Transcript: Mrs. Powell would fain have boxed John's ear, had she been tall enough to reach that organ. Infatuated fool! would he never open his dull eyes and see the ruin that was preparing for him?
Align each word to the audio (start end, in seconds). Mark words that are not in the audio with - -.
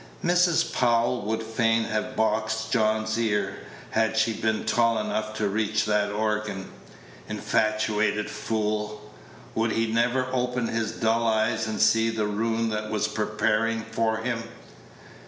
Mrs. 0.25 0.73
Powell 0.73 1.21
would 1.27 1.43
fain 1.43 1.83
have 1.83 2.15
boxed 2.15 2.71
John's 2.71 3.19
ear, 3.19 3.57
had 3.91 4.17
she 4.17 4.33
been 4.33 4.65
tall 4.65 4.97
enough 4.97 5.35
to 5.35 5.47
reach 5.47 5.85
that 5.85 6.11
organ. 6.11 6.71
Infatuated 7.29 8.27
fool! 8.27 9.11
would 9.53 9.73
he 9.73 9.85
never 9.85 10.25
open 10.33 10.69
his 10.69 10.91
dull 10.93 11.27
eyes 11.27 11.67
and 11.67 11.79
see 11.79 12.09
the 12.09 12.25
ruin 12.25 12.69
that 12.69 12.89
was 12.89 13.07
preparing 13.07 13.83
for 13.91 14.17
him? 14.17 14.41